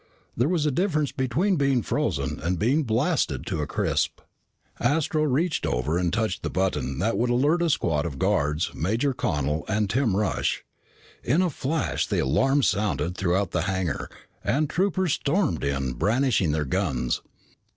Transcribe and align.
There 0.35 0.49
was 0.49 0.65
a 0.65 0.71
difference 0.71 1.11
between 1.11 1.57
being 1.57 1.83
frozen 1.83 2.39
and 2.41 2.57
being 2.57 2.81
blasted 2.85 3.41
into 3.41 3.61
a 3.61 3.67
crisp. 3.67 4.19
Astro 4.79 5.21
reached 5.25 5.63
over 5.63 5.99
and 5.99 6.11
touched 6.11 6.41
the 6.41 6.49
button 6.49 6.97
that 6.97 7.19
would 7.19 7.29
alert 7.29 7.61
a 7.61 7.69
squad 7.69 8.07
of 8.07 8.17
guards, 8.17 8.71
Major 8.73 9.13
Connel, 9.13 9.63
and 9.67 9.87
Tim 9.91 10.17
Rush. 10.17 10.63
In 11.23 11.43
a 11.43 11.51
flash 11.51 12.07
the 12.07 12.17
alarm 12.17 12.63
sounded 12.63 13.15
throughout 13.15 13.51
the 13.51 13.61
hangar 13.69 14.09
and 14.43 14.67
troopers 14.71 15.13
stormed 15.13 15.63
in 15.63 15.93
brandishing 15.93 16.51
their 16.51 16.65
guns. 16.65 17.21